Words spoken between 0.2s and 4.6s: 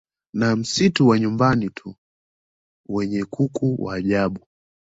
na Msitu wa Nyumbanitu wenye kuku wa ajabu